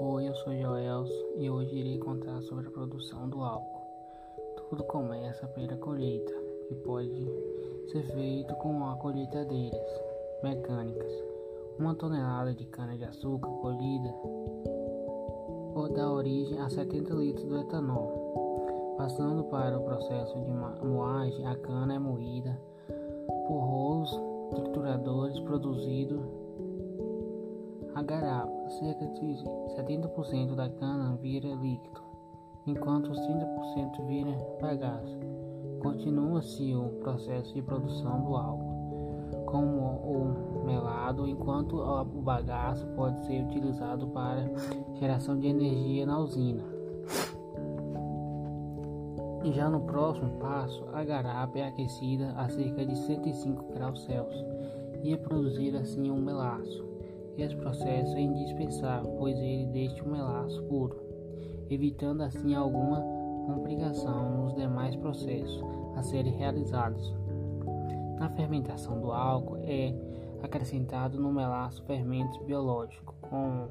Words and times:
Oi, 0.00 0.28
eu 0.28 0.34
sou 0.36 0.54
Joels 0.56 1.10
e 1.36 1.50
hoje 1.50 1.74
irei 1.74 1.98
contar 1.98 2.40
sobre 2.42 2.68
a 2.68 2.70
produção 2.70 3.28
do 3.28 3.42
álcool. 3.42 3.82
Tudo 4.56 4.84
começa 4.84 5.46
pela 5.48 5.76
colheita, 5.76 6.32
que 6.68 6.74
pode 6.76 7.26
ser 7.90 8.04
feito 8.14 8.54
com 8.56 8.86
a 8.88 8.96
colheitadeiras 8.96 10.00
mecânicas. 10.42 11.12
Uma 11.78 11.94
tonelada 11.96 12.54
de 12.54 12.64
cana-de-açúcar 12.66 13.50
colhida 13.60 14.14
dá 15.94 16.12
origem 16.12 16.60
a 16.60 16.68
70 16.68 17.14
litros 17.14 17.46
do 17.46 17.58
etanol. 17.58 18.94
Passando 18.96 19.44
para 19.44 19.78
o 19.78 19.82
processo 19.82 20.40
de 20.40 20.50
moagem, 20.86 21.46
a 21.46 21.56
cana 21.56 21.94
é 21.94 21.98
moída 21.98 22.56
por 23.48 23.58
rolos 23.58 24.20
trituradores 24.50 25.38
produzidos 25.40 26.20
a 27.98 28.02
garapa. 28.02 28.70
Cerca 28.78 29.06
de 29.06 29.42
70% 29.76 30.54
da 30.54 30.68
cana 30.68 31.16
vira 31.16 31.48
líquido, 31.48 32.00
enquanto 32.66 33.10
os 33.10 33.18
30% 33.18 34.06
vira 34.06 34.30
bagaço. 34.60 35.18
Continua-se 35.80 36.74
o 36.74 36.90
processo 37.00 37.54
de 37.54 37.62
produção 37.62 38.22
do 38.22 38.36
álcool, 38.36 39.44
como 39.46 39.80
o 39.80 40.64
melado, 40.64 41.26
enquanto 41.26 41.76
o 41.76 42.22
bagaço 42.22 42.86
pode 42.88 43.18
ser 43.26 43.42
utilizado 43.44 44.06
para 44.08 44.48
geração 44.94 45.36
de 45.36 45.48
energia 45.48 46.06
na 46.06 46.18
usina. 46.20 46.62
E 49.44 49.52
já 49.52 49.70
no 49.70 49.80
próximo 49.80 50.38
passo, 50.38 50.84
a 50.92 51.02
garapa 51.04 51.58
é 51.58 51.66
aquecida 51.66 52.32
a 52.36 52.48
cerca 52.48 52.84
de 52.84 52.96
105 52.96 53.72
graus 53.72 54.04
Celsius 54.04 54.44
e 55.02 55.12
é 55.12 55.16
produzido 55.16 55.78
assim 55.78 56.10
um 56.10 56.20
melaço. 56.20 56.87
Esse 57.38 57.54
processo 57.54 58.16
é 58.16 58.20
indispensável, 58.20 59.14
pois 59.16 59.38
ele 59.38 59.66
deixa 59.66 60.02
o 60.02 60.10
melaço 60.10 60.60
puro, 60.64 61.00
evitando 61.70 62.22
assim 62.22 62.52
alguma 62.56 63.00
complicação 63.46 64.42
nos 64.42 64.54
demais 64.56 64.96
processos 64.96 65.62
a 65.94 66.02
serem 66.02 66.32
realizados. 66.32 67.14
Na 68.18 68.28
fermentação 68.30 69.00
do 69.00 69.12
álcool 69.12 69.58
é 69.62 69.94
acrescentado 70.42 71.20
no 71.20 71.32
melaço 71.32 71.84
fermentos 71.84 72.36
biológicos, 72.38 73.14
como 73.30 73.68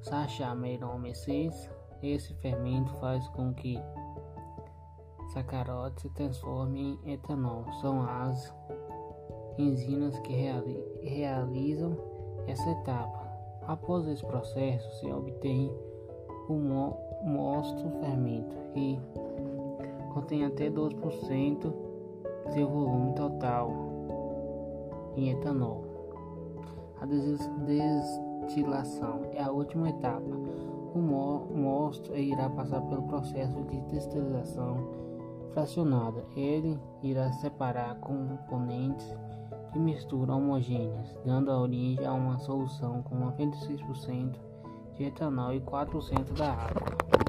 Saccharomyces. 0.00 1.70
Esse 2.02 2.34
fermento 2.34 2.92
faz 2.94 3.26
com 3.28 3.54
que 3.54 3.80
sacarote 5.32 6.02
se 6.02 6.10
transforme 6.10 6.98
em 7.04 7.12
etanol. 7.12 7.64
São 7.80 8.02
as 8.02 8.52
enzimas 9.56 10.18
que 10.20 10.32
reali 10.32 10.80
realizam 11.02 12.07
essa 12.48 12.70
etapa. 12.70 13.28
Após 13.66 14.06
esse 14.08 14.24
processo, 14.24 14.90
se 14.98 15.10
obtém 15.12 15.70
o 16.48 16.54
mo 16.54 16.96
mosto 17.22 17.90
fermento, 18.00 18.56
que 18.72 18.98
contém 20.14 20.44
até 20.44 20.70
12% 20.70 21.58
do 21.60 21.74
seu 22.52 22.66
volume 22.66 23.14
total 23.14 23.70
em 25.16 25.30
etanol. 25.30 25.84
A 27.00 27.06
destilação 28.46 29.20
é 29.32 29.42
a 29.42 29.50
última 29.50 29.90
etapa. 29.90 30.38
O 30.94 30.98
mosto 31.00 32.16
irá 32.16 32.48
passar 32.48 32.80
pelo 32.82 33.02
processo 33.02 33.62
de 33.64 33.80
destilação 33.82 34.88
fracionada. 35.52 36.24
Ele 36.34 36.78
irá 37.02 37.30
separar 37.32 37.96
componentes 38.00 38.87
mistura 39.98 40.32
homogêneas, 40.32 41.18
dando 41.24 41.50
origem 41.50 42.06
a 42.06 42.12
uma 42.12 42.38
solução 42.38 43.02
com 43.02 43.18
96% 43.32 44.36
de 44.94 45.04
etanol 45.04 45.52
e 45.52 45.60
4% 45.60 46.34
da 46.34 46.52
água. 46.52 47.27